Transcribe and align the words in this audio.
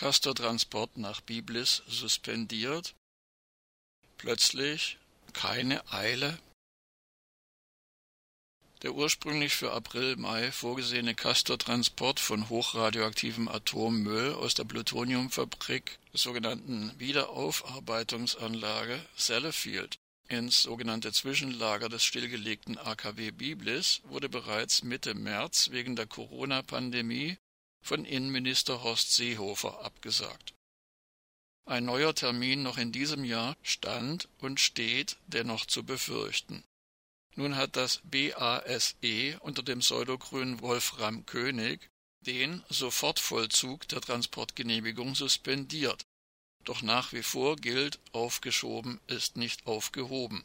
Castortransport 0.00 0.96
nach 0.96 1.20
Biblis 1.20 1.82
suspendiert. 1.86 2.94
Plötzlich 4.16 4.96
keine 5.34 5.86
Eile. 5.92 6.38
Der 8.80 8.94
ursprünglich 8.94 9.52
für 9.52 9.72
April-Mai 9.72 10.52
vorgesehene 10.52 11.14
Castortransport 11.14 12.18
von 12.18 12.48
hochradioaktivem 12.48 13.48
Atommüll 13.48 14.32
aus 14.32 14.54
der 14.54 14.64
Plutoniumfabrik 14.64 15.98
der 16.14 16.18
sogenannten 16.18 16.98
Wiederaufarbeitungsanlage 16.98 19.04
Sellafield 19.16 19.98
ins 20.28 20.62
sogenannte 20.62 21.12
Zwischenlager 21.12 21.90
des 21.90 22.04
stillgelegten 22.04 22.78
AKW 22.78 23.32
Biblis 23.32 24.00
wurde 24.04 24.30
bereits 24.30 24.82
Mitte 24.82 25.12
März 25.12 25.68
wegen 25.72 25.94
der 25.94 26.06
Corona-Pandemie 26.06 27.36
von 27.80 28.04
Innenminister 28.04 28.82
Horst 28.82 29.14
Seehofer 29.14 29.84
abgesagt. 29.84 30.54
Ein 31.66 31.84
neuer 31.84 32.14
Termin 32.14 32.62
noch 32.62 32.78
in 32.78 32.92
diesem 32.92 33.24
Jahr 33.24 33.56
stand 33.62 34.28
und 34.38 34.58
steht 34.58 35.16
dennoch 35.26 35.66
zu 35.66 35.84
befürchten. 35.84 36.64
Nun 37.36 37.56
hat 37.56 37.76
das 37.76 38.00
BASE 38.04 39.38
unter 39.40 39.62
dem 39.62 39.78
Pseudogrün 39.78 40.60
Wolfram 40.60 41.24
König 41.26 41.88
den 42.20 42.62
Sofortvollzug 42.68 43.88
der 43.88 44.00
Transportgenehmigung 44.00 45.14
suspendiert. 45.14 46.04
Doch 46.64 46.82
nach 46.82 47.12
wie 47.12 47.22
vor 47.22 47.56
gilt, 47.56 47.98
aufgeschoben 48.12 49.00
ist 49.06 49.36
nicht 49.36 49.66
aufgehoben. 49.66 50.44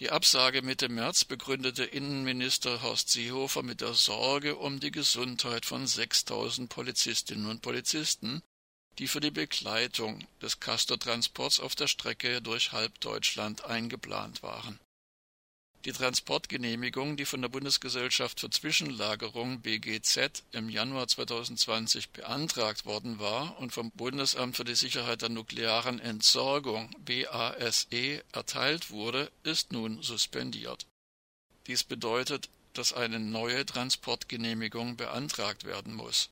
Die 0.00 0.10
Absage 0.10 0.62
Mitte 0.62 0.88
März 0.88 1.24
begründete 1.24 1.84
Innenminister 1.84 2.82
Horst 2.82 3.10
Seehofer 3.10 3.62
mit 3.62 3.80
der 3.80 3.94
Sorge 3.94 4.56
um 4.56 4.80
die 4.80 4.90
Gesundheit 4.90 5.64
von 5.64 5.86
6000 5.86 6.68
Polizistinnen 6.68 7.46
und 7.46 7.62
Polizisten, 7.62 8.42
die 8.98 9.06
für 9.06 9.20
die 9.20 9.30
Begleitung 9.30 10.26
des 10.42 10.58
Castortransports 10.58 11.60
auf 11.60 11.76
der 11.76 11.86
Strecke 11.86 12.42
durch 12.42 12.72
halb 12.72 12.98
Deutschland 12.98 13.66
eingeplant 13.66 14.42
waren. 14.42 14.80
Die 15.84 15.92
Transportgenehmigung, 15.92 17.16
die 17.16 17.26
von 17.26 17.42
der 17.42 17.50
Bundesgesellschaft 17.50 18.40
für 18.40 18.48
Zwischenlagerung 18.48 19.60
BGZ 19.60 20.42
im 20.52 20.70
Januar 20.70 21.08
2020 21.08 22.10
beantragt 22.10 22.86
worden 22.86 23.18
war 23.18 23.58
und 23.58 23.72
vom 23.72 23.90
Bundesamt 23.90 24.56
für 24.56 24.64
die 24.64 24.74
Sicherheit 24.74 25.20
der 25.20 25.28
nuklearen 25.28 25.98
Entsorgung 25.98 26.90
BASE 27.04 28.22
erteilt 28.32 28.90
wurde, 28.90 29.30
ist 29.42 29.72
nun 29.72 30.02
suspendiert. 30.02 30.86
Dies 31.66 31.84
bedeutet, 31.84 32.48
dass 32.72 32.92
eine 32.94 33.20
neue 33.20 33.66
Transportgenehmigung 33.66 34.96
beantragt 34.96 35.64
werden 35.64 35.94
muss 35.94 36.30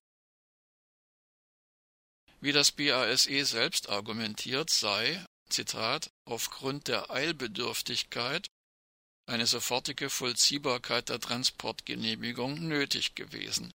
wie 2.42 2.52
das 2.52 2.72
BASE 2.72 3.44
selbst 3.44 3.88
argumentiert, 3.88 4.68
sei, 4.68 5.24
Zitat, 5.48 6.10
aufgrund 6.24 6.88
der 6.88 7.10
Eilbedürftigkeit 7.10 8.50
eine 9.32 9.46
sofortige 9.46 10.10
Vollziehbarkeit 10.10 11.08
der 11.08 11.20
Transportgenehmigung 11.20 12.68
nötig 12.68 13.14
gewesen. 13.14 13.72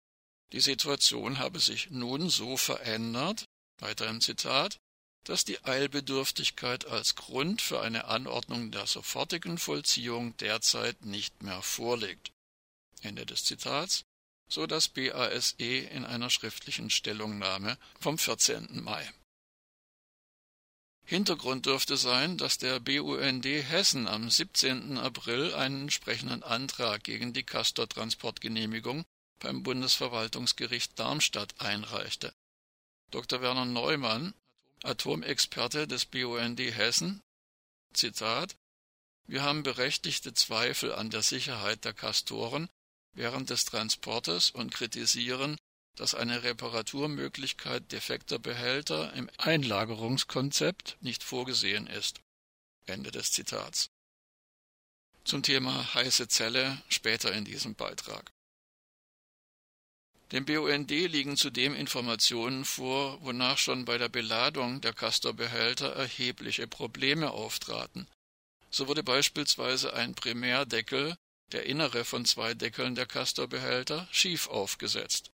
Die 0.53 0.61
Situation 0.61 1.39
habe 1.39 1.59
sich 1.59 1.89
nun 1.89 2.29
so 2.29 2.55
verändert, 2.55 3.45
weiter 3.79 4.19
Zitat, 4.19 4.77
dass 5.25 5.43
die 5.43 5.63
Eilbedürftigkeit 5.65 6.85
als 6.85 7.15
Grund 7.15 7.61
für 7.61 7.81
eine 7.81 8.05
Anordnung 8.05 8.71
der 8.71 8.87
sofortigen 8.87 9.57
Vollziehung 9.57 10.37
derzeit 10.37 11.03
nicht 11.03 11.43
mehr 11.43 11.61
vorliegt. 11.61 12.31
Ende 13.01 13.25
des 13.25 13.43
Zitats 13.43 14.05
so 14.49 14.65
das 14.65 14.87
BASE 14.87 15.55
in 15.57 16.05
einer 16.05 16.29
schriftlichen 16.29 16.89
Stellungnahme 16.89 17.77
vom 17.99 18.17
14. 18.17 18.81
Mai. 18.83 19.11
Hintergrund 21.09 21.65
dürfte 21.65 21.95
sein, 21.95 22.37
dass 22.37 22.57
der 22.57 22.81
BUND 22.81 23.45
Hessen 23.45 24.09
am 24.09 24.29
17. 24.29 24.97
April 24.97 25.53
einen 25.53 25.83
entsprechenden 25.83 26.43
Antrag 26.43 27.05
gegen 27.05 27.31
die 27.31 27.45
Castor-Transportgenehmigung 27.45 29.05
beim 29.39 29.63
Bundesverwaltungsgericht 29.63 30.99
Darmstadt 30.99 31.55
einreichte. 31.61 32.33
Dr. 33.09 33.39
Werner 33.41 33.63
Neumann, 33.63 34.33
Atomexperte 34.83 35.87
des 35.87 36.05
BUND 36.07 36.59
Hessen, 36.59 37.21
Zitat 37.93 38.57
Wir 39.27 39.43
haben 39.43 39.63
berechtigte 39.63 40.33
Zweifel 40.33 40.93
an 40.93 41.09
der 41.09 41.21
Sicherheit 41.21 41.85
der 41.85 41.93
Castoren 41.93 42.67
während 43.13 43.49
des 43.49 43.63
Transportes 43.63 44.49
und 44.49 44.73
kritisieren, 44.73 45.55
dass 45.97 46.15
eine 46.15 46.43
Reparaturmöglichkeit 46.43 47.91
defekter 47.91 48.39
Behälter 48.39 49.11
im 49.13 49.29
Einlagerungskonzept 49.37 50.97
nicht 51.01 51.23
vorgesehen 51.23 51.87
ist. 51.87 52.21
Ende 52.85 53.11
des 53.11 53.31
Zitats. 53.31 53.89
Zum 55.25 55.43
Thema 55.43 55.93
heiße 55.93 56.29
Zelle 56.29 56.81
später 56.87 57.33
in 57.33 57.43
diesem 57.43 57.75
Beitrag. 57.75 58.31
Dem 60.31 60.45
BUND 60.45 60.89
liegen 60.89 61.35
zudem 61.35 61.73
Informationen 61.73 62.63
vor, 62.63 63.21
wonach 63.23 63.57
schon 63.57 63.85
bei 63.85 63.97
der 63.97 64.09
Beladung 64.09 64.81
der 64.81 64.93
Castor-Behälter 64.93 65.93
erhebliche 65.93 66.67
Probleme 66.67 67.31
auftraten. 67.31 68.07
So 68.69 68.87
wurde 68.87 69.03
beispielsweise 69.03 69.93
ein 69.93 70.15
Primärdeckel 70.15 71.17
der 71.53 71.65
innere 71.65 72.03
von 72.03 72.25
zwei 72.25 72.53
Deckeln 72.53 72.95
der 72.95 73.05
Castor-Behälter, 73.05 74.07
schief 74.11 74.47
aufgesetzt. 74.47 75.31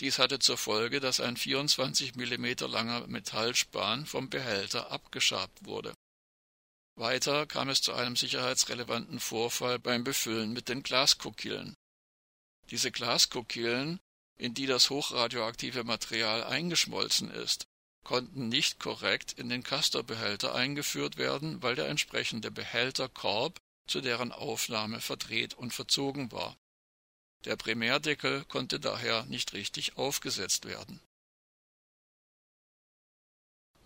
Dies 0.00 0.18
hatte 0.18 0.38
zur 0.38 0.56
Folge, 0.56 1.00
dass 1.00 1.20
ein 1.20 1.36
24 1.36 2.14
mm 2.14 2.46
langer 2.68 3.06
Metallspan 3.08 4.06
vom 4.06 4.30
Behälter 4.30 4.92
abgeschabt 4.92 5.64
wurde. 5.64 5.92
Weiter 6.94 7.46
kam 7.46 7.68
es 7.68 7.82
zu 7.82 7.92
einem 7.92 8.16
sicherheitsrelevanten 8.16 9.18
Vorfall 9.18 9.78
beim 9.78 10.04
Befüllen 10.04 10.52
mit 10.52 10.68
den 10.68 10.82
Glaskokillen. 10.82 11.74
Diese 12.70 12.92
Glaskokillen, 12.92 13.98
in 14.36 14.54
die 14.54 14.66
das 14.66 14.90
hochradioaktive 14.90 15.84
Material 15.84 16.44
eingeschmolzen 16.44 17.30
ist, 17.30 17.66
konnten 18.04 18.48
nicht 18.48 18.78
korrekt 18.78 19.32
in 19.32 19.48
den 19.48 19.62
Castor-Behälter 19.62 20.54
eingeführt 20.54 21.18
werden, 21.18 21.62
weil 21.62 21.74
der 21.74 21.88
entsprechende 21.88 22.50
Behälterkorb 22.50 23.58
zu 23.86 24.00
deren 24.00 24.32
Aufnahme 24.32 25.00
verdreht 25.00 25.54
und 25.54 25.72
verzogen 25.72 26.30
war. 26.30 26.56
Der 27.44 27.56
Primärdeckel 27.56 28.44
konnte 28.46 28.80
daher 28.80 29.24
nicht 29.26 29.52
richtig 29.52 29.96
aufgesetzt 29.96 30.64
werden. 30.64 31.00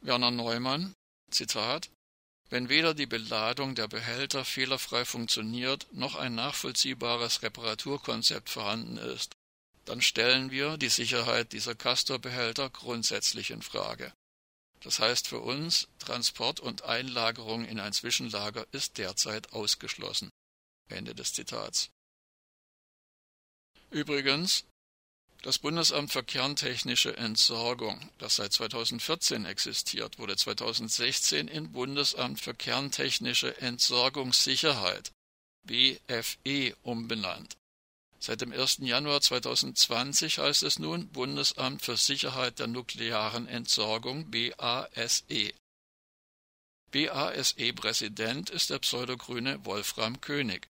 Werner 0.01 0.31
Neumann 0.31 0.95
Zitat 1.31 1.91
Wenn 2.51 2.69
weder 2.69 2.95
die 2.95 3.07
Beladung 3.07 3.75
der 3.75 3.89
Behälter 3.89 4.45
fehlerfrei 4.45 5.05
funktioniert, 5.05 5.87
noch 5.93 6.17
ein 6.17 6.35
nachvollziehbares 6.35 7.43
Reparaturkonzept 7.43 8.51
vorhanden 8.51 8.97
ist, 8.97 9.35
dann 9.85 10.03
stellen 10.03 10.51
wir 10.51 10.77
die 10.77 10.89
Sicherheit 10.89 11.53
dieser 11.53 11.75
Castor-Behälter 11.75 12.71
grundsätzlich 12.71 13.51
in 13.51 13.63
Frage. 13.63 14.13
Das 14.81 14.99
heißt 14.99 15.29
für 15.29 15.41
uns, 15.41 15.89
Transport 15.99 16.61
und 16.61 16.83
Einlagerung 16.83 17.65
in 17.65 17.79
ein 17.79 17.93
Zwischenlager 17.93 18.67
ist 18.73 18.99
derzeit 18.99 19.53
ausgeschlossen. 19.53 20.31
Ende 20.89 21.15
des 21.15 21.33
Zitats. 21.33 21.91
Übrigens, 23.93 24.65
das 25.43 25.59
Bundesamt 25.59 26.13
für 26.13 26.23
kerntechnische 26.23 27.15
Entsorgung, 27.17 28.11
das 28.17 28.37
seit 28.37 28.55
2014 28.55 29.45
existiert, 29.45 30.19
wurde 30.19 30.35
2016 30.35 31.47
in 31.47 31.73
Bundesamt 31.73 32.41
für 32.41 32.55
kerntechnische 32.55 33.61
Entsorgungssicherheit 33.61 35.13
BFE 35.65 36.75
umbenannt. 36.83 37.57
Seit 38.19 38.41
dem 38.41 38.53
1. 38.53 38.79
Januar 38.83 39.21
2020 39.21 40.39
heißt 40.39 40.63
es 40.63 40.79
nun 40.79 41.09
Bundesamt 41.09 41.83
für 41.83 41.99
Sicherheit 41.99 42.61
der 42.61 42.69
nuklearen 42.69 43.47
Entsorgung 43.47 44.31
BASE. 44.31 45.53
BASE-Präsident 46.93 48.49
ist 48.49 48.71
der 48.71 48.79
pseudogrüne 48.79 49.65
Wolfram 49.67 50.21
König. 50.21 50.72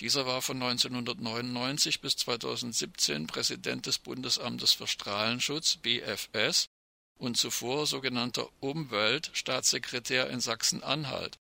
Dieser 0.00 0.26
war 0.26 0.42
von 0.42 0.62
1999 0.62 2.00
bis 2.00 2.16
2017 2.16 3.26
Präsident 3.26 3.86
des 3.86 3.98
Bundesamtes 3.98 4.72
für 4.72 4.86
Strahlenschutz 4.86 5.76
BFS 5.76 6.66
und 7.18 7.38
zuvor 7.38 7.86
sogenannter 7.86 8.48
Umweltstaatssekretär 8.60 10.28
in 10.28 10.40
Sachsen-Anhalt. 10.40 11.38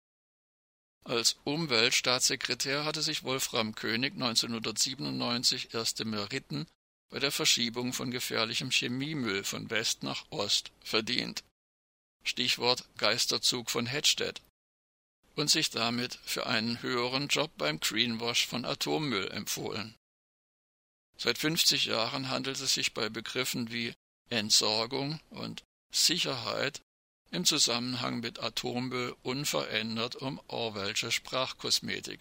Als 1.04 1.38
Umweltstaatssekretär 1.44 2.86
hatte 2.86 3.04
sich 3.04 3.24
Wolfram 3.24 3.76
König 3.76 4.14
1997 4.14 5.74
erste 5.74 6.06
Meriten 6.06 6.68
bei 7.10 7.20
der 7.20 7.32
Verschiebung 7.32 7.94
von 7.94 8.10
gefährlichem 8.12 8.72
Chemiemüll 8.72 9.44
von 9.44 9.70
West 9.70 10.04
nach 10.04 10.26
Ost 10.32 10.72
verdient. 10.84 11.44
Stichwort 12.24 12.84
Geisterzug 12.98 13.70
von 13.70 13.86
Hedstedt 13.86 14.42
und 15.40 15.50
sich 15.50 15.70
damit 15.70 16.20
für 16.26 16.46
einen 16.46 16.82
höheren 16.82 17.28
Job 17.30 17.52
beim 17.58 17.80
Greenwash 17.80 18.46
von 18.46 18.66
Atommüll 18.66 19.32
empfohlen. 19.32 19.96
Seit 21.18 21.38
50 21.38 21.86
Jahren 21.86 22.30
handelt 22.30 22.60
es 22.60 22.74
sich 22.74 22.94
bei 22.94 23.10
Begriffen 23.10 23.72
wie 23.72 23.94
Entsorgung 24.30 25.20
und 25.30 25.64
Sicherheit 25.92 26.82
im 27.32 27.46
Zusammenhang 27.46 28.20
mit 28.20 28.40
Atommüll 28.40 29.16
unverändert 29.24 30.16
um 30.16 30.42
Orwellsche 30.48 31.12
Sprachkosmetik. 31.12 32.20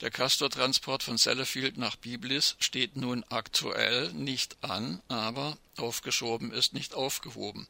Der 0.00 0.10
Castortransport 0.10 1.02
von 1.02 1.16
Sellafield 1.16 1.78
nach 1.78 1.96
Biblis 1.96 2.56
steht 2.58 2.96
nun 2.96 3.24
aktuell 3.30 4.12
nicht 4.12 4.62
an, 4.62 5.00
aber 5.08 5.56
aufgeschoben 5.76 6.52
ist 6.52 6.74
nicht 6.74 6.94
aufgehoben. 6.94 7.66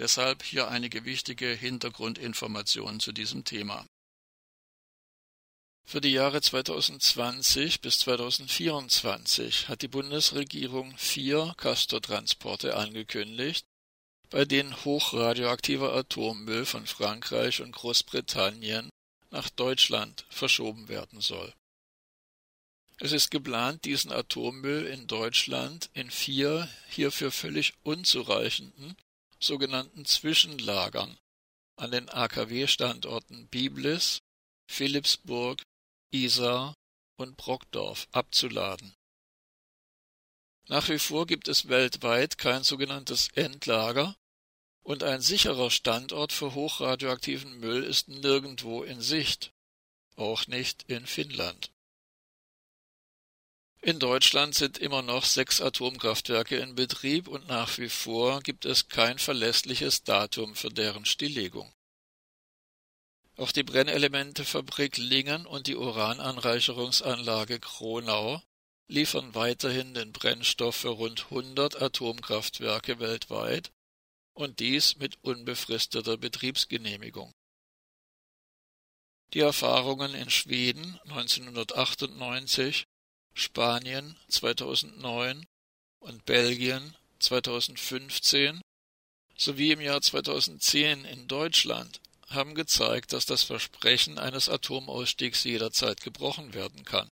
Deshalb 0.00 0.42
hier 0.42 0.68
einige 0.68 1.04
wichtige 1.04 1.48
Hintergrundinformationen 1.48 3.00
zu 3.00 3.12
diesem 3.12 3.44
Thema. 3.44 3.84
Für 5.86 6.00
die 6.00 6.12
Jahre 6.12 6.40
2020 6.40 7.82
bis 7.82 7.98
2024 7.98 9.68
hat 9.68 9.82
die 9.82 9.88
Bundesregierung 9.88 10.96
vier 10.96 11.52
Castortransporte 11.58 12.76
angekündigt, 12.76 13.66
bei 14.30 14.46
denen 14.46 14.74
hochradioaktiver 14.86 15.92
Atommüll 15.94 16.64
von 16.64 16.86
Frankreich 16.86 17.60
und 17.60 17.72
Großbritannien 17.72 18.88
nach 19.28 19.50
Deutschland 19.50 20.24
verschoben 20.30 20.88
werden 20.88 21.20
soll. 21.20 21.52
Es 22.96 23.12
ist 23.12 23.30
geplant, 23.30 23.84
diesen 23.84 24.12
Atommüll 24.12 24.86
in 24.86 25.06
Deutschland 25.06 25.90
in 25.92 26.10
vier 26.10 26.70
hierfür 26.88 27.30
völlig 27.30 27.74
unzureichenden 27.82 28.96
sogenannten 29.40 30.04
Zwischenlagern 30.04 31.18
an 31.76 31.90
den 31.90 32.08
AKW-Standorten 32.08 33.48
Biblis, 33.48 34.20
Philipsburg, 34.68 35.62
Isar 36.10 36.74
und 37.16 37.36
Brockdorf 37.36 38.06
abzuladen. 38.12 38.94
Nach 40.68 40.88
wie 40.88 40.98
vor 40.98 41.26
gibt 41.26 41.48
es 41.48 41.68
weltweit 41.68 42.38
kein 42.38 42.62
sogenanntes 42.62 43.28
Endlager 43.34 44.14
und 44.82 45.02
ein 45.02 45.20
sicherer 45.20 45.70
Standort 45.70 46.32
für 46.32 46.54
hochradioaktiven 46.54 47.58
Müll 47.58 47.82
ist 47.82 48.08
nirgendwo 48.08 48.82
in 48.82 49.00
Sicht, 49.00 49.52
auch 50.16 50.46
nicht 50.46 50.84
in 50.84 51.06
Finnland. 51.06 51.70
In 53.82 53.98
Deutschland 53.98 54.54
sind 54.54 54.76
immer 54.76 55.00
noch 55.00 55.24
sechs 55.24 55.62
Atomkraftwerke 55.62 56.58
in 56.58 56.74
Betrieb 56.74 57.28
und 57.28 57.48
nach 57.48 57.78
wie 57.78 57.88
vor 57.88 58.40
gibt 58.40 58.66
es 58.66 58.88
kein 58.88 59.18
verlässliches 59.18 60.04
Datum 60.04 60.54
für 60.54 60.68
deren 60.68 61.06
Stilllegung. 61.06 61.72
Auch 63.36 63.52
die 63.52 63.62
Brennelementefabrik 63.62 64.98
Lingen 64.98 65.46
und 65.46 65.66
die 65.66 65.76
Urananreicherungsanlage 65.76 67.58
Kronau 67.58 68.42
liefern 68.86 69.34
weiterhin 69.34 69.94
den 69.94 70.12
Brennstoff 70.12 70.76
für 70.76 70.90
rund 70.90 71.24
100 71.30 71.80
Atomkraftwerke 71.80 73.00
weltweit 73.00 73.72
und 74.34 74.60
dies 74.60 74.96
mit 74.96 75.16
unbefristeter 75.22 76.18
Betriebsgenehmigung. 76.18 77.32
Die 79.32 79.40
Erfahrungen 79.40 80.14
in 80.14 80.28
Schweden 80.28 81.00
1998, 81.04 82.86
Spanien 83.34 84.16
2009 84.28 85.46
und 86.00 86.24
Belgien 86.24 86.96
2015 87.20 88.60
sowie 89.36 89.72
im 89.72 89.80
Jahr 89.80 90.00
2010 90.00 91.04
in 91.04 91.28
Deutschland 91.28 92.00
haben 92.28 92.54
gezeigt, 92.54 93.12
dass 93.12 93.26
das 93.26 93.42
Versprechen 93.42 94.18
eines 94.18 94.48
Atomausstiegs 94.48 95.44
jederzeit 95.44 96.00
gebrochen 96.00 96.54
werden 96.54 96.84
kann. 96.84 97.08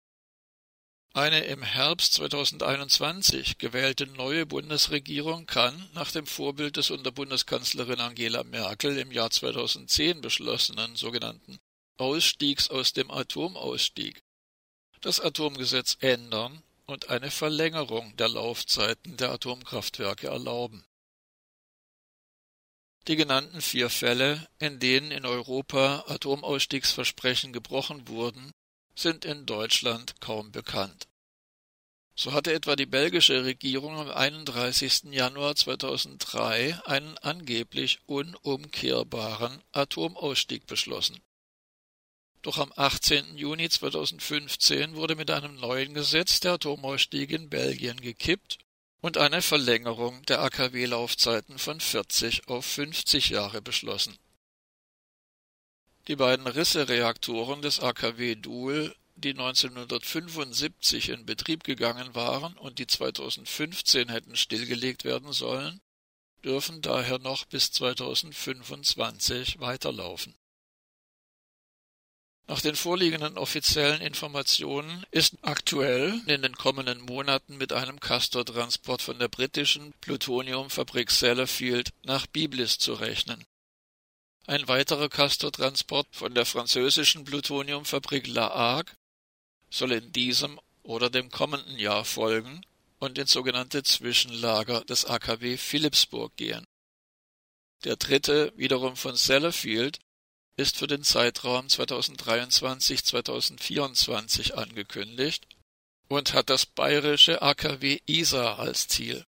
Eine 1.14 1.44
im 1.44 1.62
Herbst 1.62 2.14
2021 2.14 3.58
gewählte 3.58 4.06
neue 4.06 4.46
Bundesregierung 4.46 5.46
kann, 5.46 5.88
nach 5.94 6.12
dem 6.12 6.26
Vorbild 6.26 6.76
des 6.76 6.90
unter 6.90 7.10
Bundeskanzlerin 7.10 7.98
Angela 7.98 8.44
Merkel 8.44 8.98
im 8.98 9.10
Jahr 9.10 9.30
2010 9.30 10.20
beschlossenen 10.20 10.94
sogenannten 10.96 11.58
Ausstiegs 11.96 12.70
aus 12.70 12.92
dem 12.92 13.10
Atomausstieg, 13.10 14.20
das 15.04 15.20
Atomgesetz 15.20 15.96
ändern 16.00 16.62
und 16.86 17.10
eine 17.10 17.30
Verlängerung 17.30 18.16
der 18.16 18.28
Laufzeiten 18.28 19.16
der 19.16 19.30
Atomkraftwerke 19.30 20.28
erlauben. 20.28 20.84
Die 23.08 23.16
genannten 23.16 23.62
vier 23.62 23.88
Fälle, 23.88 24.46
in 24.58 24.80
denen 24.80 25.10
in 25.10 25.24
Europa 25.24 26.04
Atomausstiegsversprechen 26.08 27.52
gebrochen 27.52 28.08
wurden, 28.08 28.52
sind 28.94 29.24
in 29.24 29.46
Deutschland 29.46 30.20
kaum 30.20 30.52
bekannt. 30.52 31.08
So 32.14 32.32
hatte 32.32 32.52
etwa 32.52 32.74
die 32.74 32.84
belgische 32.84 33.44
Regierung 33.44 33.94
am 33.96 34.10
31. 34.10 35.04
Januar 35.12 35.54
2003 35.54 36.80
einen 36.84 37.16
angeblich 37.18 38.00
unumkehrbaren 38.06 39.62
Atomausstieg 39.72 40.66
beschlossen. 40.66 41.20
Doch 42.48 42.56
am 42.56 42.72
18. 42.76 43.36
Juni 43.36 43.68
2015 43.68 44.96
wurde 44.96 45.16
mit 45.16 45.30
einem 45.30 45.56
neuen 45.56 45.92
Gesetz 45.92 46.40
der 46.40 46.52
Atomausstieg 46.52 47.30
in 47.30 47.50
Belgien 47.50 48.00
gekippt 48.00 48.56
und 49.02 49.18
eine 49.18 49.42
Verlängerung 49.42 50.22
der 50.22 50.40
AKW-Laufzeiten 50.40 51.58
von 51.58 51.78
40 51.78 52.48
auf 52.48 52.64
50 52.64 53.28
Jahre 53.28 53.60
beschlossen. 53.60 54.16
Die 56.06 56.16
beiden 56.16 56.46
Risse-Reaktoren 56.46 57.60
des 57.60 57.80
AKW 57.80 58.36
Duhl, 58.36 58.96
die 59.16 59.32
1975 59.32 61.10
in 61.10 61.26
Betrieb 61.26 61.64
gegangen 61.64 62.14
waren 62.14 62.56
und 62.56 62.78
die 62.78 62.86
2015 62.86 64.08
hätten 64.08 64.36
stillgelegt 64.36 65.04
werden 65.04 65.34
sollen, 65.34 65.82
dürfen 66.42 66.80
daher 66.80 67.18
noch 67.18 67.44
bis 67.44 67.72
2025 67.72 69.60
weiterlaufen. 69.60 70.34
Nach 72.48 72.62
den 72.62 72.76
vorliegenden 72.76 73.36
offiziellen 73.36 74.00
Informationen 74.00 75.04
ist 75.10 75.36
aktuell 75.42 76.18
in 76.26 76.40
den 76.40 76.56
kommenden 76.56 77.02
Monaten 77.02 77.58
mit 77.58 77.74
einem 77.74 78.00
Castor-Transport 78.00 79.02
von 79.02 79.18
der 79.18 79.28
britischen 79.28 79.92
Plutoniumfabrik 80.00 81.10
Sellafield 81.10 81.90
nach 82.04 82.26
Biblis 82.26 82.78
zu 82.78 82.94
rechnen. 82.94 83.44
Ein 84.46 84.66
weiterer 84.66 85.10
Castortransport 85.10 86.08
von 86.10 86.32
der 86.32 86.46
französischen 86.46 87.26
Plutoniumfabrik 87.26 88.26
La 88.28 88.48
Hague 88.48 88.94
soll 89.68 89.92
in 89.92 90.10
diesem 90.12 90.58
oder 90.82 91.10
dem 91.10 91.30
kommenden 91.30 91.78
Jahr 91.78 92.06
folgen 92.06 92.62
und 92.98 93.18
ins 93.18 93.32
sogenannte 93.32 93.82
Zwischenlager 93.82 94.86
des 94.86 95.04
AKW 95.04 95.58
Philipsburg 95.58 96.34
gehen. 96.36 96.64
Der 97.84 97.96
dritte, 97.96 98.54
wiederum 98.56 98.96
von 98.96 99.16
Sellafield, 99.16 99.98
ist 100.58 100.76
für 100.76 100.88
den 100.88 101.04
Zeitraum 101.04 101.68
2023-2024 101.68 104.54
angekündigt 104.54 105.46
und 106.08 106.34
hat 106.34 106.50
das 106.50 106.66
bayerische 106.66 107.40
AKW 107.40 108.00
Isar 108.06 108.58
als 108.58 108.88
Ziel. 108.88 109.24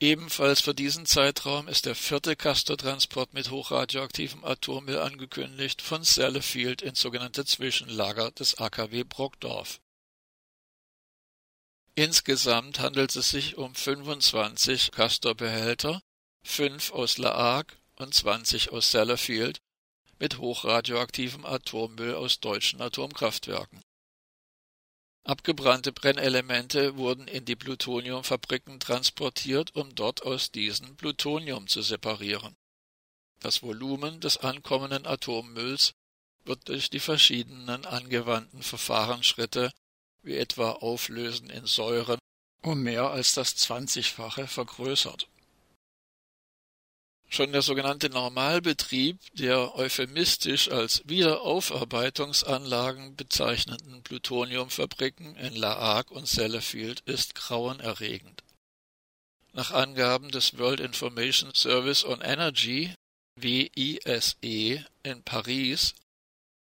Ebenfalls 0.00 0.62
für 0.62 0.74
diesen 0.74 1.04
Zeitraum 1.04 1.68
ist 1.68 1.84
der 1.84 1.94
vierte 1.94 2.36
Castortransport 2.36 3.34
mit 3.34 3.50
hochradioaktivem 3.50 4.42
Atommüll 4.44 4.98
angekündigt 4.98 5.82
von 5.82 6.02
Sellafield 6.02 6.80
ins 6.80 7.00
sogenannte 7.00 7.44
Zwischenlager 7.44 8.30
des 8.30 8.58
AKW 8.58 9.04
Brockdorf. 9.04 9.82
Insgesamt 11.94 12.80
handelt 12.80 13.14
es 13.14 13.28
sich 13.28 13.56
um 13.56 13.74
25 13.74 14.90
Castor-Behälter, 14.90 16.00
fünf 16.42 16.92
aus 16.92 17.18
La 17.18 17.36
Hague 17.36 17.76
und 17.96 18.14
20 18.14 18.72
aus 18.72 18.90
Sellafield 18.90 19.60
mit 20.24 20.38
hochradioaktivem 20.38 21.44
Atommüll 21.44 22.14
aus 22.14 22.40
deutschen 22.40 22.80
Atomkraftwerken 22.80 23.82
Abgebrannte 25.22 25.92
Brennelemente 25.92 26.96
wurden 26.96 27.28
in 27.28 27.44
die 27.44 27.56
Plutoniumfabriken 27.56 28.80
transportiert, 28.80 29.76
um 29.76 29.94
dort 29.94 30.22
aus 30.22 30.50
diesen 30.50 30.96
Plutonium 30.96 31.66
zu 31.66 31.82
separieren. 31.82 32.56
Das 33.40 33.62
Volumen 33.62 34.20
des 34.20 34.38
ankommenden 34.38 35.04
Atommülls 35.04 35.92
wird 36.44 36.70
durch 36.70 36.88
die 36.88 37.00
verschiedenen 37.00 37.84
angewandten 37.84 38.62
Verfahrensschritte, 38.62 39.72
wie 40.22 40.36
etwa 40.36 40.70
Auflösen 40.72 41.50
in 41.50 41.66
Säuren, 41.66 42.18
um 42.62 42.82
mehr 42.82 43.10
als 43.10 43.34
das 43.34 43.56
Zwanzigfache 43.56 44.46
vergrößert 44.46 45.28
Schon 47.34 47.50
der 47.50 47.62
sogenannte 47.62 48.10
Normalbetrieb 48.10 49.18
der 49.32 49.74
euphemistisch 49.74 50.70
als 50.70 51.02
Wiederaufarbeitungsanlagen 51.06 53.16
bezeichneten 53.16 54.04
Plutoniumfabriken 54.04 55.34
in 55.34 55.56
La 55.56 55.76
Hague 55.76 56.16
und 56.16 56.28
Sellafield 56.28 57.00
ist 57.06 57.34
grauenerregend. 57.34 58.44
Nach 59.52 59.72
Angaben 59.72 60.30
des 60.30 60.58
World 60.58 60.78
Information 60.78 61.52
Service 61.54 62.04
on 62.04 62.20
Energy 62.20 62.94
WISE 63.34 64.86
in 65.02 65.24
Paris 65.24 65.96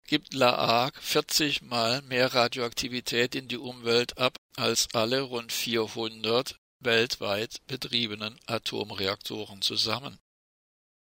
gibt 0.06 0.34
La 0.34 0.56
Hague 0.56 1.00
40 1.00 1.62
Mal 1.62 2.00
mehr 2.02 2.32
Radioaktivität 2.32 3.34
in 3.34 3.48
die 3.48 3.58
Umwelt 3.58 4.18
ab 4.18 4.36
als 4.54 4.86
alle 4.92 5.22
rund 5.22 5.50
400 5.50 6.60
weltweit 6.78 7.56
betriebenen 7.66 8.38
Atomreaktoren 8.46 9.62
zusammen. 9.62 10.20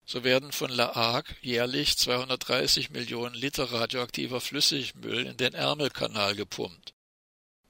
So 0.06 0.24
werden 0.24 0.52
von 0.52 0.70
La 0.70 0.94
Hague 0.94 1.36
jährlich 1.42 1.98
230 1.98 2.92
Millionen 2.92 3.36
Liter 3.36 3.72
radioaktiver 3.72 4.40
Flüssigmüll 4.40 5.26
in 5.26 5.38
den 5.38 5.54
Ärmelkanal 5.54 6.36
gepumpt 6.36 6.96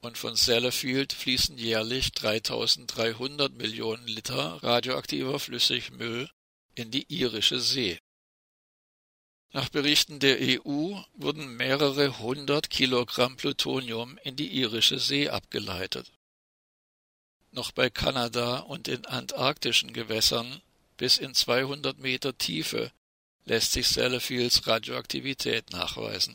und 0.06 0.16
von 0.16 0.36
Sellafield 0.36 1.12
fließen 1.12 1.58
jährlich 1.58 2.12
3300 2.12 3.52
Millionen 3.52 4.06
Liter 4.06 4.62
radioaktiver 4.62 5.40
Flüssigmüll 5.40 6.30
in 6.74 6.90
die 6.90 7.06
Irische 7.08 7.60
See. 7.60 7.98
Nach 9.52 9.68
Berichten 9.68 10.20
der 10.20 10.38
EU 10.40 10.96
wurden 11.14 11.56
mehrere 11.56 12.18
hundert 12.18 12.70
Kilogramm 12.70 13.36
Plutonium 13.36 14.18
in 14.22 14.36
die 14.36 14.48
Irische 14.48 14.98
See 14.98 15.28
abgeleitet. 15.28 16.12
Noch 17.50 17.72
bei 17.72 17.90
Kanada 17.90 18.58
und 18.58 18.86
in 18.86 19.06
antarktischen 19.06 19.92
Gewässern 19.92 20.60
bis 20.96 21.18
in 21.18 21.34
200 21.34 21.98
Meter 21.98 22.36
Tiefe 22.36 22.92
lässt 23.44 23.72
sich 23.72 23.88
Sellafields 23.88 24.66
Radioaktivität 24.66 25.70
nachweisen. 25.70 26.34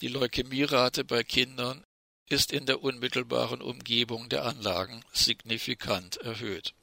Die 0.00 0.08
Leukämierate 0.08 1.04
bei 1.04 1.24
Kindern 1.24 1.84
ist 2.28 2.52
in 2.52 2.66
der 2.66 2.82
unmittelbaren 2.82 3.62
Umgebung 3.62 4.28
der 4.28 4.44
Anlagen 4.44 5.04
signifikant 5.12 6.18
erhöht. 6.18 6.74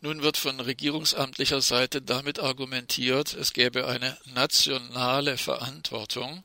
Nun 0.00 0.22
wird 0.22 0.36
von 0.36 0.58
regierungsamtlicher 0.58 1.60
Seite 1.60 2.02
damit 2.02 2.40
argumentiert, 2.40 3.34
es 3.34 3.52
gäbe 3.52 3.86
eine 3.86 4.18
nationale 4.24 5.38
Verantwortung, 5.38 6.44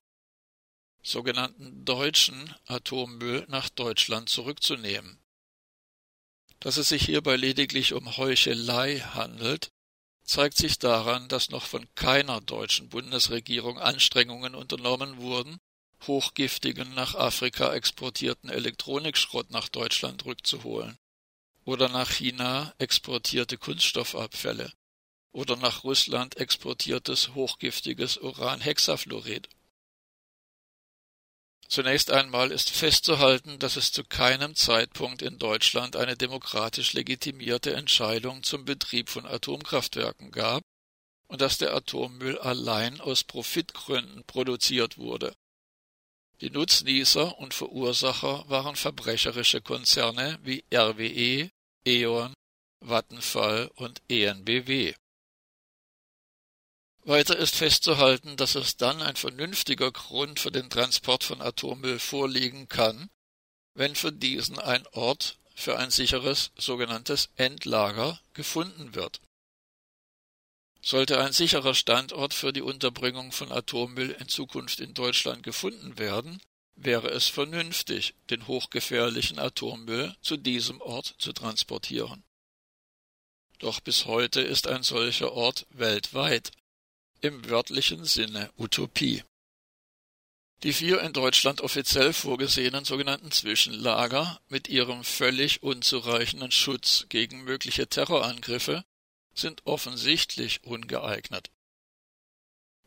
sogenannten 1.01 1.83
deutschen 1.85 2.53
Atommüll 2.65 3.45
nach 3.47 3.69
Deutschland 3.69 4.29
zurückzunehmen. 4.29 5.19
Dass 6.59 6.77
es 6.77 6.89
sich 6.89 7.05
hierbei 7.05 7.35
lediglich 7.35 7.93
um 7.93 8.17
Heuchelei 8.17 8.99
handelt, 8.99 9.71
zeigt 10.23 10.57
sich 10.57 10.79
daran, 10.79 11.27
dass 11.29 11.49
noch 11.49 11.65
von 11.65 11.87
keiner 11.95 12.41
deutschen 12.41 12.89
Bundesregierung 12.89 13.79
Anstrengungen 13.79 14.55
unternommen 14.55 15.17
wurden, 15.17 15.57
hochgiftigen 16.05 16.93
nach 16.93 17.15
Afrika 17.15 17.73
exportierten 17.73 18.49
Elektronikschrott 18.49 19.49
nach 19.51 19.69
Deutschland 19.69 20.25
rückzuholen 20.25 20.97
oder 21.65 21.89
nach 21.89 22.11
China 22.11 22.73
exportierte 22.77 23.57
Kunststoffabfälle 23.57 24.71
oder 25.31 25.55
nach 25.55 25.83
Russland 25.83 26.37
exportiertes 26.37 27.35
hochgiftiges 27.35 28.17
Uranhexafluorid. 28.17 29.49
Zunächst 31.69 32.11
einmal 32.11 32.51
ist 32.51 32.69
festzuhalten, 32.69 33.59
dass 33.59 33.75
es 33.75 33.91
zu 33.91 34.03
keinem 34.05 34.55
Zeitpunkt 34.55 35.21
in 35.21 35.37
Deutschland 35.37 35.97
eine 35.97 36.15
demokratisch 36.15 36.93
legitimierte 36.93 37.73
Entscheidung 37.73 38.41
zum 38.43 38.63
Betrieb 38.63 39.09
von 39.09 39.25
Atomkraftwerken 39.25 40.31
gab 40.31 40.63
und 41.27 41.41
dass 41.41 41.57
der 41.57 41.73
Atommüll 41.73 42.39
allein 42.39 43.01
aus 43.01 43.25
Profitgründen 43.25 44.23
produziert 44.25 44.97
wurde. 44.97 45.35
Die 46.39 46.51
Nutznießer 46.51 47.37
und 47.37 47.53
Verursacher 47.53 48.45
waren 48.47 48.75
verbrecherische 48.75 49.61
Konzerne 49.61 50.39
wie 50.43 50.63
RWE, 50.73 51.49
E.ON, 51.85 52.33
Vattenfall 52.79 53.71
und 53.75 54.01
EnBW. 54.07 54.93
Weiter 57.07 57.37
ist 57.37 57.55
festzuhalten, 57.55 58.35
dass 58.35 58.55
es 58.55 58.75
dann 58.75 59.01
ein 59.01 59.15
vernünftiger 59.15 59.93
Grund 59.93 60.41
für 60.41 60.51
den 60.51 60.69
Transport 60.69 61.23
von 61.23 61.41
Atommüll 61.41 61.99
vorliegen 61.99 62.67
kann, 62.67 63.09
wenn 63.75 63.95
für 63.95 64.11
diesen 64.11 64.59
ein 64.59 64.85
Ort 64.87 65.37
für 65.55 65.79
ein 65.79 65.89
sicheres 65.89 66.51
sogenanntes 66.57 67.29
Endlager 67.37 68.19
gefunden 68.33 68.93
wird. 68.93 69.21
Sollte 70.81 71.21
ein 71.23 71.31
sicherer 71.31 71.75
Standort 71.75 72.33
für 72.33 72.51
die 72.51 72.61
Unterbringung 72.61 73.31
von 73.31 73.53
Atommüll 73.53 74.11
in 74.11 74.27
Zukunft 74.27 74.81
in 74.81 74.93
Deutschland 74.93 75.43
gefunden 75.43 75.97
werden, 75.97 76.41
wäre 76.75 77.09
es 77.09 77.29
vernünftig, 77.29 78.15
den 78.29 78.47
hochgefährlichen 78.47 79.39
Atommüll 79.39 80.13
zu 80.21 80.35
diesem 80.35 80.81
Ort 80.81 81.15
zu 81.19 81.31
transportieren. 81.31 82.25
Doch 83.59 83.79
bis 83.79 84.07
heute 84.07 84.41
ist 84.41 84.67
ein 84.67 84.83
solcher 84.83 85.31
Ort 85.31 85.67
weltweit 85.69 86.51
im 87.21 87.49
wörtlichen 87.49 88.05
Sinne 88.05 88.51
Utopie. 88.57 89.23
Die 90.63 90.73
vier 90.73 91.01
in 91.01 91.13
Deutschland 91.13 91.61
offiziell 91.61 92.13
vorgesehenen 92.13 92.83
sogenannten 92.83 93.31
Zwischenlager 93.31 94.41
mit 94.49 94.67
ihrem 94.67 95.03
völlig 95.03 95.61
unzureichenden 95.61 96.51
Schutz 96.51 97.05
gegen 97.09 97.43
mögliche 97.43 97.87
Terrorangriffe 97.87 98.83
sind 99.35 99.65
offensichtlich 99.65 100.63
ungeeignet. 100.63 101.51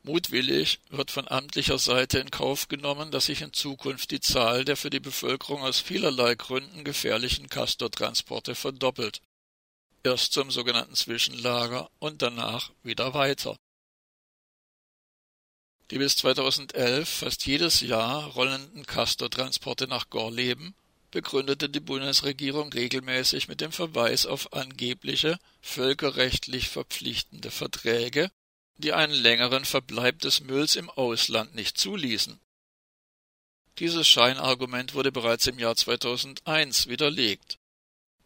Mutwillig 0.03 0.81
wird 0.89 1.11
von 1.11 1.29
amtlicher 1.29 1.79
Seite 1.79 2.19
in 2.19 2.31
Kauf 2.31 2.69
genommen, 2.69 3.11
dass 3.11 3.27
sich 3.27 3.43
in 3.43 3.53
Zukunft 3.53 4.11
die 4.11 4.21
Zahl 4.21 4.65
der 4.65 4.77
für 4.77 4.91
die 4.91 4.99
Bevölkerung 4.99 5.63
aus 5.63 5.79
vielerlei 5.79 6.35
Gründen 6.35 6.85
gefährlichen 6.85 7.49
Castortransporte 7.49 8.55
verdoppelt. 8.55 9.21
Erst 10.03 10.33
zum 10.33 10.51
sogenannten 10.51 10.95
Zwischenlager 10.95 11.91
und 11.99 12.23
danach 12.23 12.73
wieder 12.83 13.13
weiter. 13.13 13.59
Die 15.91 15.99
bis 15.99 16.17
2011 16.17 17.09
fast 17.09 17.45
jedes 17.47 17.81
Jahr 17.81 18.27
rollenden 18.27 18.87
Castortransporte 18.87 19.89
nach 19.89 20.09
Gorleben 20.09 20.75
begründete 21.11 21.69
die 21.69 21.81
Bundesregierung 21.81 22.73
regelmäßig 22.73 23.49
mit 23.49 23.61
dem 23.61 23.73
Verweis 23.73 24.25
auf 24.25 24.53
angebliche 24.53 25.39
völkerrechtlich 25.61 26.69
verpflichtende 26.69 27.51
Verträge, 27.51 28.31
die 28.77 28.93
einen 28.93 29.13
längeren 29.13 29.65
Verbleib 29.65 30.21
des 30.21 30.41
Mülls 30.41 30.77
im 30.77 30.89
Ausland 30.89 31.57
nicht 31.57 31.77
zuließen. 31.77 32.39
Dieses 33.79 34.07
Scheinargument 34.07 34.95
wurde 34.95 35.11
bereits 35.11 35.49
im 35.49 35.59
Jahr 35.59 35.75
2001 35.75 36.87
widerlegt, 36.87 37.59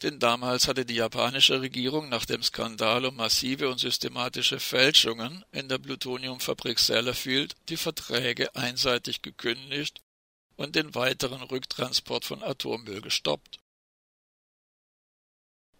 denn 0.02 0.18
damals 0.18 0.68
hatte 0.68 0.84
die 0.84 0.96
japanische 0.96 1.60
Regierung 1.60 2.08
nach 2.08 2.24
dem 2.24 2.42
Skandal 2.42 3.06
um 3.06 3.16
massive 3.16 3.68
und 3.68 3.78
systematische 3.78 4.60
Fälschungen 4.60 5.44
in 5.52 5.68
der 5.68 5.78
Plutoniumfabrik 5.78 6.78
Sellafield 6.78 7.54
die 7.68 7.76
Verträge 7.76 8.54
einseitig 8.54 9.22
gekündigt 9.22 10.02
und 10.56 10.76
den 10.76 10.94
weiteren 10.94 11.42
Rücktransport 11.42 12.24
von 12.24 12.42
Atommüll 12.42 13.00
gestoppt. 13.00 13.58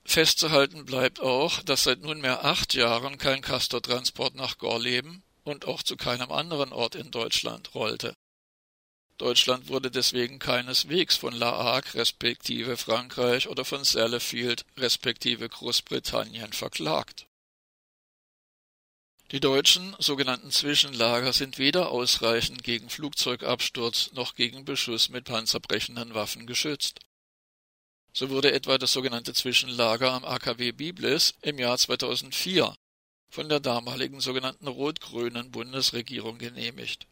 Festzuhalten 0.06 0.84
bleibt 0.84 1.20
auch, 1.20 1.62
dass 1.62 1.84
seit 1.84 2.00
nunmehr 2.00 2.44
acht 2.44 2.74
Jahren 2.74 3.18
kein 3.18 3.40
Castortransport 3.40 4.34
nach 4.34 4.58
Gorleben 4.58 5.22
und 5.44 5.66
auch 5.66 5.82
zu 5.82 5.96
keinem 5.96 6.30
anderen 6.30 6.72
Ort 6.72 6.94
in 6.94 7.10
Deutschland 7.10 7.74
rollte. 7.74 8.14
Deutschland 9.18 9.68
wurde 9.68 9.92
deswegen 9.92 10.40
keineswegs 10.40 11.16
von 11.16 11.32
La 11.32 11.52
Hague 11.52 11.94
respektive 11.94 12.76
Frankreich 12.76 13.48
oder 13.48 13.64
von 13.64 13.84
Sellafield 13.84 14.64
respektive 14.76 15.48
Großbritannien 15.48 16.52
verklagt. 16.52 17.26
Die 19.30 19.40
deutschen 19.40 19.96
sogenannten 19.98 20.50
Zwischenlager 20.50 21.32
sind 21.32 21.58
weder 21.58 21.90
ausreichend 21.90 22.62
gegen 22.62 22.90
Flugzeugabsturz 22.90 24.12
noch 24.12 24.34
gegen 24.34 24.64
Beschuss 24.64 25.08
mit 25.08 25.24
panzerbrechenden 25.24 26.14
Waffen 26.14 26.46
geschützt. 26.46 27.00
So 28.12 28.30
wurde 28.30 28.52
etwa 28.52 28.78
das 28.78 28.92
sogenannte 28.92 29.32
Zwischenlager 29.32 30.12
am 30.12 30.24
AKW 30.24 30.72
Biblis 30.72 31.34
im 31.42 31.58
Jahr 31.58 31.78
2004 31.78 32.74
von 33.28 33.48
der 33.48 33.60
damaligen 33.60 34.20
sogenannten 34.20 34.68
rot-grünen 34.68 35.50
Bundesregierung 35.50 36.38
genehmigt. 36.38 37.08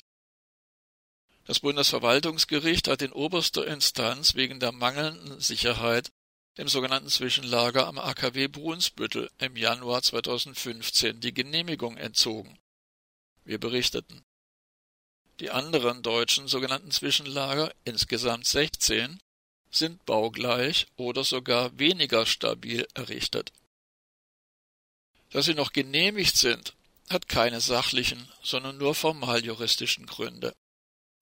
Das 1.44 1.60
Bundesverwaltungsgericht 1.60 2.86
hat 2.86 3.02
in 3.02 3.12
oberster 3.12 3.66
Instanz 3.66 4.34
wegen 4.34 4.60
der 4.60 4.72
mangelnden 4.72 5.40
Sicherheit 5.40 6.12
dem 6.58 6.68
sogenannten 6.68 7.08
Zwischenlager 7.08 7.86
am 7.86 7.98
AKW 7.98 8.46
Brunsbüttel 8.48 9.30
im 9.38 9.56
Januar 9.56 10.02
2015 10.02 11.20
die 11.20 11.34
Genehmigung 11.34 11.96
entzogen. 11.96 12.58
Wir 13.44 13.58
berichteten. 13.58 14.22
Die 15.40 15.50
anderen 15.50 16.02
deutschen 16.02 16.46
sogenannten 16.46 16.90
Zwischenlager, 16.90 17.74
insgesamt 17.84 18.46
16, 18.46 19.18
sind 19.70 20.04
baugleich 20.04 20.86
oder 20.96 21.24
sogar 21.24 21.76
weniger 21.78 22.26
stabil 22.26 22.86
errichtet. 22.94 23.52
Dass 25.30 25.46
sie 25.46 25.54
noch 25.54 25.72
genehmigt 25.72 26.36
sind, 26.36 26.74
hat 27.08 27.28
keine 27.28 27.60
sachlichen, 27.60 28.28
sondern 28.42 28.76
nur 28.76 28.94
formaljuristischen 28.94 30.06
Gründe. 30.06 30.54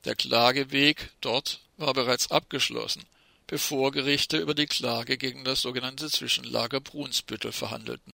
Der 0.04 0.14
Klageweg 0.14 1.10
dort 1.20 1.60
war 1.76 1.92
bereits 1.92 2.30
abgeschlossen 2.30 3.04
bevor 3.50 3.90
Gerichte 3.90 4.38
über 4.38 4.54
die 4.54 4.66
Klage 4.66 5.18
gegen 5.18 5.42
das 5.42 5.62
sogenannte 5.62 6.08
Zwischenlager 6.08 6.78
Brunsbüttel 6.78 7.50
verhandelten. 7.50 8.12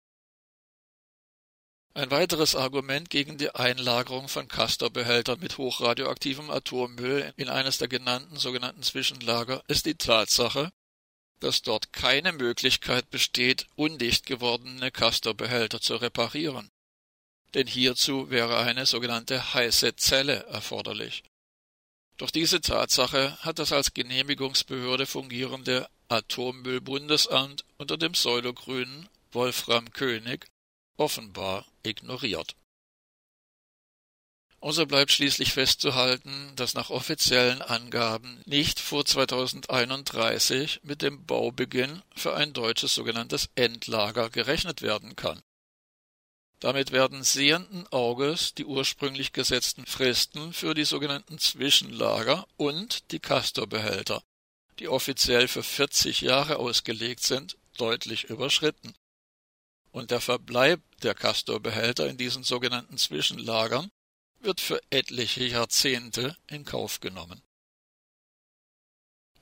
Ein 1.93 2.11
weiteres 2.11 2.53
Argument 2.53 3.09
gegen 3.09 3.37
die 3.37 3.55
Einlagerung 3.55 4.27
von 4.27 4.49
Castor-Behältern 4.49 5.39
mit 5.39 5.57
hochradioaktivem 5.57 6.49
Atommüll 6.49 7.33
in 7.37 7.47
eines 7.47 7.77
der 7.77 7.87
genannten 7.87 8.35
sogenannten 8.35 8.83
Zwischenlager 8.83 9.63
ist 9.69 9.85
die 9.85 9.95
Tatsache, 9.95 10.69
dass 11.39 11.61
dort 11.61 11.93
keine 11.93 12.33
Möglichkeit 12.33 13.09
besteht, 13.09 13.67
undicht 13.75 14.25
gewordene 14.25 14.91
Castor-Behälter 14.91 15.79
zu 15.79 15.95
reparieren. 15.95 16.69
Denn 17.53 17.67
hierzu 17.67 18.29
wäre 18.29 18.57
eine 18.59 18.85
sogenannte 18.85 19.53
heiße 19.53 19.95
Zelle 19.95 20.43
erforderlich. 20.47 21.23
Doch 22.21 22.29
diese 22.29 22.61
Tatsache 22.61 23.35
hat 23.39 23.57
das 23.57 23.71
als 23.71 23.95
Genehmigungsbehörde 23.95 25.07
fungierende 25.07 25.89
Atommüllbundesamt 26.07 27.65
unter 27.79 27.97
dem 27.97 28.11
pseudogrünen 28.11 29.09
Wolfram 29.31 29.91
König 29.91 30.45
offenbar 30.97 31.65
ignoriert. 31.81 32.55
Außer 34.59 34.85
bleibt 34.85 35.11
schließlich 35.11 35.53
festzuhalten, 35.53 36.51
dass 36.55 36.75
nach 36.75 36.91
offiziellen 36.91 37.63
Angaben 37.63 38.43
nicht 38.45 38.79
vor 38.79 39.03
2031 39.03 40.81
mit 40.83 41.01
dem 41.01 41.25
Baubeginn 41.25 42.03
für 42.15 42.35
ein 42.35 42.53
deutsches 42.53 42.93
sogenanntes 42.93 43.49
Endlager 43.55 44.29
gerechnet 44.29 44.83
werden 44.83 45.15
kann. 45.15 45.41
Damit 46.61 46.91
werden 46.91 47.23
sehenden 47.23 47.87
Auges 47.87 48.53
die 48.53 48.65
ursprünglich 48.65 49.33
gesetzten 49.33 49.87
Fristen 49.87 50.53
für 50.53 50.75
die 50.75 50.85
sogenannten 50.85 51.39
Zwischenlager 51.39 52.47
und 52.55 53.11
die 53.11 53.19
Castorbehälter, 53.19 54.23
die 54.77 54.87
offiziell 54.87 55.47
für 55.47 55.63
40 55.63 56.21
Jahre 56.21 56.57
ausgelegt 56.57 57.23
sind, 57.23 57.57
deutlich 57.77 58.25
überschritten. 58.25 58.93
Und 59.91 60.11
der 60.11 60.21
Verbleib 60.21 60.81
der 61.01 61.15
Castorbehälter 61.15 62.07
in 62.07 62.17
diesen 62.17 62.43
sogenannten 62.43 62.99
Zwischenlagern 62.99 63.89
wird 64.39 64.61
für 64.61 64.79
etliche 64.91 65.43
Jahrzehnte 65.43 66.37
in 66.45 66.63
Kauf 66.63 66.99
genommen. 66.99 67.41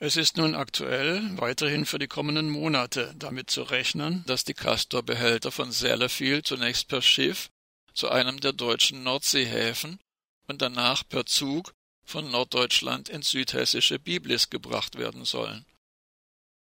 Es 0.02 0.16
ist 0.16 0.38
nun 0.38 0.56
aktuell 0.56 1.22
weiterhin 1.38 1.86
für 1.86 2.00
die 2.00 2.08
kommenden 2.08 2.50
Monate 2.50 3.14
damit 3.18 3.52
zu 3.52 3.64
rechnen, 3.64 4.24
dass 4.28 4.46
die 4.46 4.54
Castor-Behälter 4.54 5.52
von 5.52 5.74
Sellafield 5.74 6.48
zunächst 6.48 6.88
per 6.88 7.02
Schiff 7.02 7.50
zu 7.94 8.10
einem 8.10 8.40
der 8.40 8.54
deutschen 8.54 9.04
Nordseehäfen 9.04 10.00
und 10.48 10.62
danach 10.62 11.04
per 11.06 11.26
Zug 11.26 11.74
von 12.06 12.32
Norddeutschland 12.32 13.10
ins 13.10 13.32
südhessische 13.32 14.00
Biblis 14.00 14.50
gebracht 14.50 14.98
werden 14.98 15.26
sollen. 15.26 15.66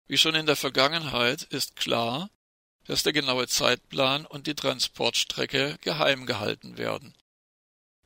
Wie 0.06 0.16
schon 0.16 0.36
in 0.36 0.46
der 0.46 0.56
Vergangenheit 0.56 1.42
ist 1.42 1.74
klar, 1.74 2.30
dass 2.86 3.02
der 3.02 3.12
genaue 3.12 3.48
Zeitplan 3.48 4.26
und 4.26 4.46
die 4.46 4.54
Transportstrecke 4.54 5.76
geheim 5.80 6.26
gehalten 6.26 6.78
werden. 6.78 7.14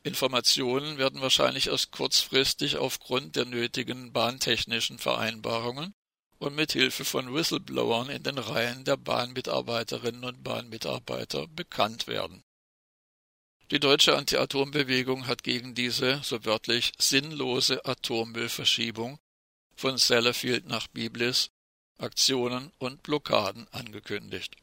Informationen 0.03 0.99
werden 0.99 1.21
wahrscheinlich 1.21 1.67
erst 1.67 1.91
kurzfristig 1.91 2.77
aufgrund 2.77 3.37
der 3.37 3.45
nötigen 3.45 4.13
bahntechnischen 4.13 4.99
Vereinbarungen 4.99 5.95
und 6.39 6.55
mit 6.55 6.73
Hilfe 6.73 7.05
von 7.05 7.35
Whistleblowern 7.35 8.09
in 8.09 8.23
den 8.23 8.39
Reihen 8.39 8.85
der 8.85 8.97
Bahnmitarbeiterinnen 8.97 10.25
und 10.25 10.45
Bahnmitarbeiter 10.45 11.49
bekannt 11.49 12.07
werden. 12.07 12.45
Die 13.71 13.81
deutsche 13.81 14.17
Anti-Atom-Bewegung 14.17 15.27
hat 15.27 15.43
gegen 15.43 15.75
diese, 15.75 16.21
so 16.23 16.45
wörtlich, 16.45 16.93
sinnlose 16.99 17.85
Atommüllverschiebung 17.85 19.19
von 19.75 19.99
Sellafield 19.99 20.67
nach 20.67 20.87
Biblis 20.89 21.51
Aktionen 21.99 22.73
und 22.79 23.03
Blockaden 23.03 23.67
angekündigt 23.73 24.57